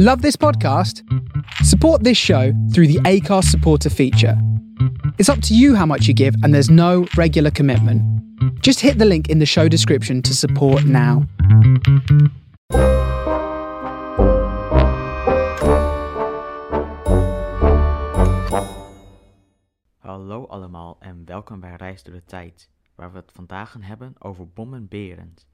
[0.00, 1.02] Love this podcast?
[1.64, 4.40] Support this show through the ACARS supporter feature.
[5.18, 8.00] It's up to you how much you give, and there's no regular commitment.
[8.62, 11.26] Just hit the link in the show description to support now.
[19.98, 24.14] Hallo allemaal en welkom bij Reis door de Tijd, waar we het vandaag gaan hebben
[24.18, 25.46] over Bommen Berend.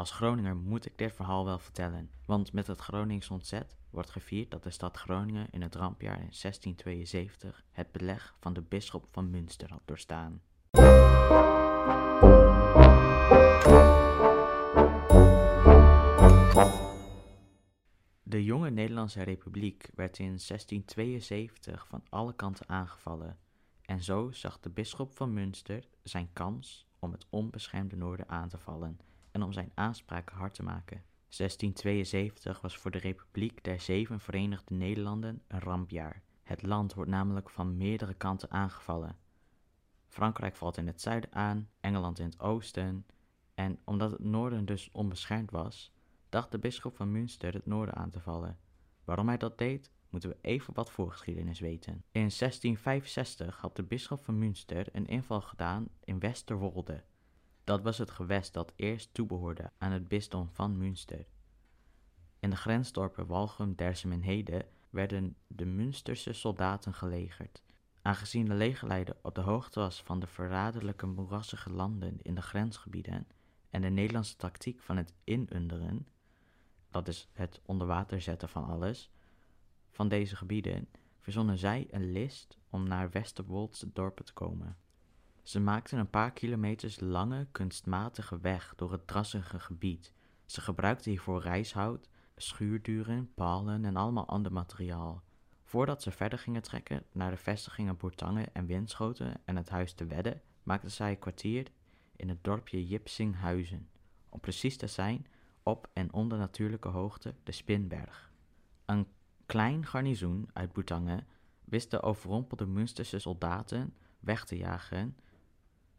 [0.00, 4.50] Als Groninger moet ik dit verhaal wel vertellen, want met het Gronings ontzet wordt gevierd
[4.50, 9.30] dat de stad Groningen in het rampjaar in 1672 het beleg van de bisschop van
[9.30, 10.42] Münster had doorstaan.
[18.22, 23.38] De jonge Nederlandse Republiek werd in 1672 van alle kanten aangevallen
[23.82, 28.58] en zo zag de bisschop van Münster zijn kans om het onbeschermde noorden aan te
[28.58, 29.00] vallen
[29.30, 31.02] en om zijn aanspraken hard te maken.
[31.36, 36.22] 1672 was voor de Republiek der Zeven Verenigde Nederlanden een rampjaar.
[36.42, 39.16] Het land wordt namelijk van meerdere kanten aangevallen.
[40.08, 43.06] Frankrijk valt in het zuiden aan, Engeland in het oosten,
[43.54, 45.92] en omdat het noorden dus onbeschermd was,
[46.28, 48.58] dacht de bisschop van Münster het noorden aan te vallen.
[49.04, 51.92] Waarom hij dat deed, moeten we even wat voorgeschiedenis weten.
[51.92, 57.02] In 1665 had de bisschop van Münster een inval gedaan in Westerwolde.
[57.70, 61.26] Dat was het gewest dat eerst toebehoorde aan het bisdom van Münster.
[62.38, 67.62] In de grensdorpen Walchum, Dersum en Heden werden de Münsterse soldaten gelegerd.
[68.02, 73.26] Aangezien de legerleider op de hoogte was van de verraderlijke moerassige landen in de grensgebieden
[73.68, 76.06] en de Nederlandse tactiek van het inunderen,
[76.90, 79.10] dat is het onder water zetten van alles,
[79.90, 84.76] van deze gebieden, verzonnen zij een list om naar Westerwoldse dorpen te komen.
[85.42, 90.12] Ze maakten een paar kilometers lange kunstmatige weg door het drassige gebied.
[90.46, 95.22] Ze gebruikten hiervoor rijshout, schuurduren, palen en allemaal ander materiaal.
[95.64, 100.06] Voordat ze verder gingen trekken naar de vestigingen Boertangen en Winschoten en het huis te
[100.06, 101.66] Wedde, maakten zij een kwartier
[102.16, 103.88] in het dorpje Jipsinghuizen,
[104.28, 105.26] om precies te zijn
[105.62, 108.32] op en onder natuurlijke hoogte de Spinberg.
[108.84, 109.06] Een
[109.46, 111.26] klein garnizoen uit Boertangen
[111.64, 115.16] wist de overrompelde Münsterse soldaten weg te jagen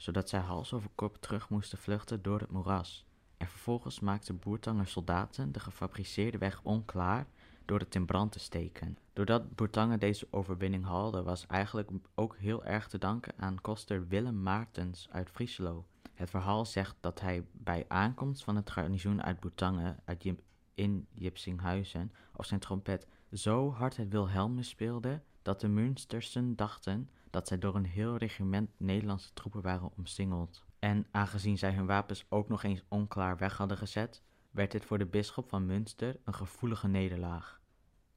[0.01, 3.05] zodat zij hals over kop terug moesten vluchten door het moeras.
[3.37, 7.27] En vervolgens maakten Boertanger soldaten de gefabriceerde weg onklaar
[7.65, 8.97] door het in brand te steken.
[9.13, 14.43] Doordat Boertanger deze overwinning haalde, was eigenlijk ook heel erg te danken aan koster Willem
[14.43, 15.85] Maartens uit Frieselo.
[16.13, 20.33] Het verhaal zegt dat hij bij aankomst van het garnizoen uit Boertangen uit
[20.73, 27.47] in Jipsinghuizen op zijn trompet zo hard het Wilhelmus speelde dat de Münstersen dachten dat
[27.47, 30.65] zij door een heel regiment Nederlandse troepen waren omsingeld.
[30.79, 34.21] En aangezien zij hun wapens ook nog eens onklaar weg hadden gezet,
[34.51, 37.61] werd dit voor de bisschop van Münster een gevoelige nederlaag.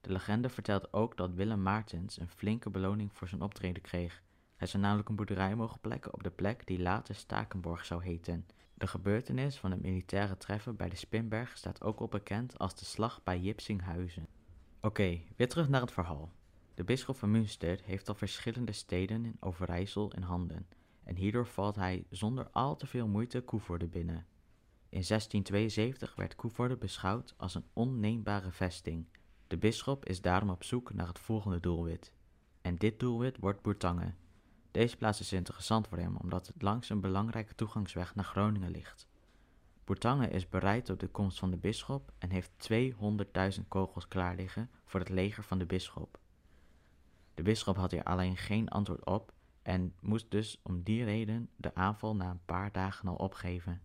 [0.01, 4.23] De legende vertelt ook dat Willem Maartens een flinke beloning voor zijn optreden kreeg.
[4.57, 8.47] Hij zou namelijk een boerderij mogen plekken op de plek die later Stakenborg zou heten.
[8.75, 12.85] De gebeurtenis van het militaire treffen bij de Spinberg staat ook al bekend als de
[12.85, 14.27] slag bij Jipsinghuizen.
[14.81, 16.33] Oké, weer terug naar het verhaal.
[16.75, 20.67] De bisschop van Münster heeft al verschillende steden in Overijssel in handen
[21.05, 24.27] en hierdoor valt hij zonder al te veel moeite Koevoorde binnen.
[24.89, 29.07] In 1672 werd Koevoorde beschouwd als een onneembare vesting.
[29.47, 32.13] De bisschop is daarom op zoek naar het volgende doelwit.
[32.63, 34.15] En dit doelwit wordt Boertange.
[34.71, 39.09] Deze plaats is interessant voor hem omdat het langs een belangrijke toegangsweg naar Groningen ligt.
[39.85, 42.71] Boertange is bereid op de komst van de bisschop en heeft
[43.59, 46.19] 200.000 kogels klaar liggen voor het leger van de bisschop.
[47.35, 51.75] De bisschop had hier alleen geen antwoord op en moest dus om die reden de
[51.75, 53.81] aanval na een paar dagen al opgeven.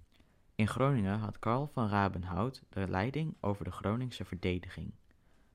[0.55, 4.93] In Groningen had Karl van Rabenhout de leiding over de Groningse verdediging.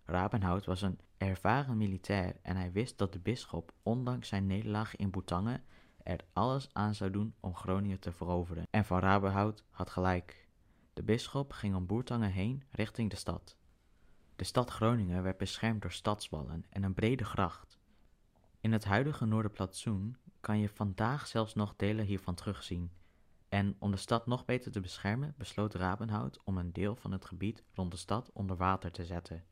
[0.04, 5.10] Rabenhout was een ervaren militair en hij wist dat de bisschop, ondanks zijn nederlaag in
[5.10, 5.62] Boetangen,
[6.02, 8.66] er alles aan zou doen om Groningen te veroveren.
[8.70, 10.48] En van Rabenhout had gelijk.
[10.94, 13.56] De bisschop ging om Boertangen heen richting de stad.
[14.36, 17.78] De stad Groningen werd beschermd door stadswallen en een brede gracht.
[18.64, 22.90] In het huidige Noorderplantsoen kan je vandaag zelfs nog delen hiervan terugzien.
[23.48, 27.24] En om de stad nog beter te beschermen, besloot Rabenhout om een deel van het
[27.24, 29.44] gebied rond de stad onder water te zetten.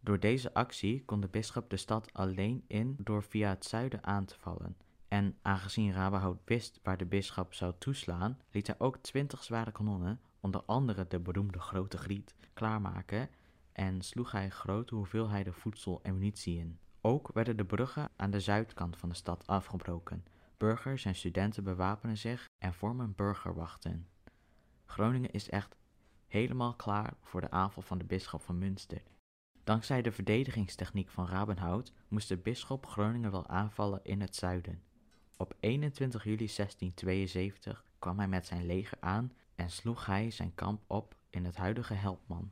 [0.00, 4.24] Door deze actie kon de bisschop de stad alleen in door via het zuiden aan
[4.24, 4.76] te vallen.
[5.08, 10.20] En aangezien Rabenhout wist waar de bisschop zou toeslaan, liet hij ook twintig zware kanonnen,
[10.40, 13.30] onder andere de beroemde Grote Griet, klaarmaken
[13.72, 16.78] en sloeg hij grote hoeveelheden voedsel en munitie in.
[17.00, 20.24] Ook werden de bruggen aan de zuidkant van de stad afgebroken.
[20.56, 24.08] Burgers en studenten bewapenen zich en vormen burgerwachten.
[24.84, 25.76] Groningen is echt
[26.26, 29.02] helemaal klaar voor de aanval van de bisschop van Münster.
[29.64, 34.82] Dankzij de verdedigingstechniek van Rabenhout moest de bisschop Groningen wel aanvallen in het zuiden.
[35.36, 40.82] Op 21 juli 1672 kwam hij met zijn leger aan en sloeg hij zijn kamp
[40.86, 42.50] op in het huidige Helpman.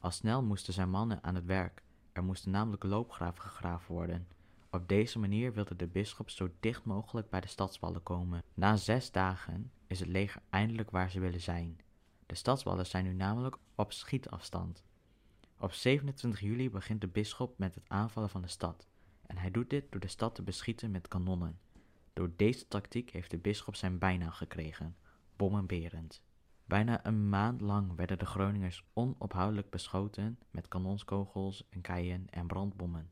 [0.00, 1.82] Al snel moesten zijn mannen aan het werk.
[2.16, 4.26] Er moesten namelijk loopgraven gegraven worden.
[4.70, 8.42] Op deze manier wilde de bisschop zo dicht mogelijk bij de stadswallen komen.
[8.54, 11.80] Na zes dagen is het leger eindelijk waar ze willen zijn.
[12.26, 14.84] De stadswallen zijn nu namelijk op schietafstand.
[15.58, 18.86] Op 27 juli begint de bisschop met het aanvallen van de stad.
[19.26, 21.58] En hij doet dit door de stad te beschieten met kanonnen.
[22.12, 24.96] Door deze tactiek heeft de bisschop zijn bijnaam gekregen,
[25.36, 26.22] Bommenberend.
[26.66, 33.10] Bijna een maand lang werden de Groningers onophoudelijk beschoten met kanonskogels en keien en brandbommen.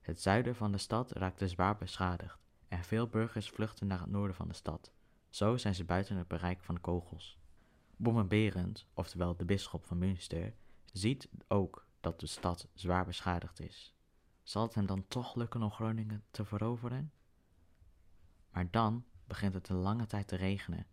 [0.00, 4.36] Het zuiden van de stad raakte zwaar beschadigd en veel burgers vluchtten naar het noorden
[4.36, 4.92] van de stad.
[5.30, 7.38] Zo zijn ze buiten het bereik van de kogels.
[7.96, 10.54] Bommenberend, oftewel de bisschop van Münster,
[10.92, 13.94] ziet ook dat de stad zwaar beschadigd is.
[14.42, 17.12] Zal het hem dan toch lukken om Groningen te veroveren?
[18.50, 20.86] Maar dan begint het een lange tijd te regenen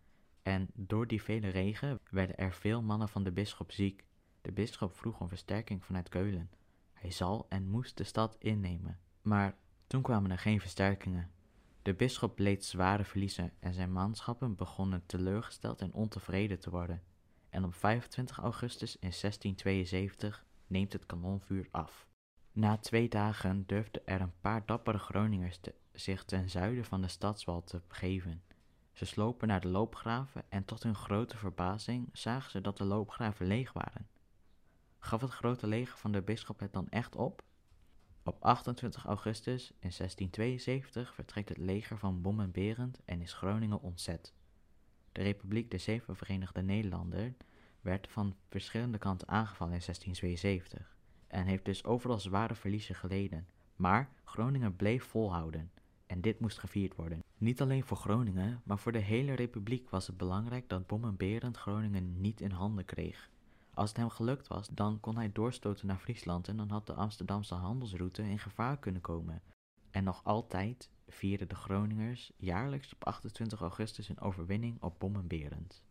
[0.44, 4.04] en door die vele regen werden er veel mannen van de bisschop ziek.
[4.40, 6.50] De bisschop vroeg om versterking vanuit Keulen.
[6.92, 8.98] Hij zal en moest de stad innemen.
[9.22, 9.56] Maar
[9.86, 11.30] toen kwamen er geen versterkingen.
[11.82, 17.02] De bisschop leed zware verliezen en zijn manschappen begonnen teleurgesteld en ontevreden te worden.
[17.48, 22.06] En op 25 augustus in 1672 neemt het kanonvuur af.
[22.52, 25.60] Na twee dagen durfden er een paar dappere Groningers
[25.92, 28.42] zich ten zuiden van de stadswal te begeven.
[28.94, 33.46] Ze slopen naar de loopgraven en tot hun grote verbazing zagen ze dat de loopgraven
[33.46, 34.08] leeg waren.
[34.98, 37.42] Gaf het grote leger van de bisschop het dan echt op?
[38.22, 44.32] Op 28 augustus in 1672 vertrekt het leger van Bommenberend en is Groningen ontzet.
[45.12, 47.36] De Republiek der Zeven Verenigde Nederlanden
[47.80, 50.96] werd van verschillende kanten aangevallen in 1672
[51.26, 53.48] en heeft dus overal zware verliezen geleden.
[53.76, 55.70] Maar Groningen bleef volhouden
[56.14, 57.22] en dit moest gevierd worden.
[57.38, 62.20] Niet alleen voor Groningen, maar voor de hele republiek was het belangrijk dat Bommenberend Groningen
[62.20, 63.30] niet in handen kreeg.
[63.74, 66.92] Als het hem gelukt was, dan kon hij doorstoten naar Friesland en dan had de
[66.92, 69.42] Amsterdamse handelsroute in gevaar kunnen komen.
[69.90, 75.82] En nog altijd vierden de Groningers jaarlijks op 28 augustus een overwinning op Bommenberend.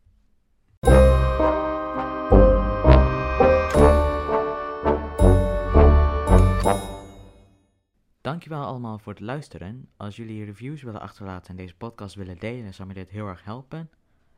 [8.33, 9.89] Dankjewel allemaal voor het luisteren.
[9.97, 13.43] Als jullie reviews willen achterlaten en deze podcast willen delen, zou me dit heel erg
[13.43, 13.89] helpen.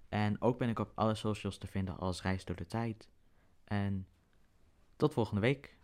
[0.10, 3.10] En ook ben ik op alle socials te vinden als Reis door de Tijd.
[3.64, 4.08] En
[4.96, 5.78] tot volgende week.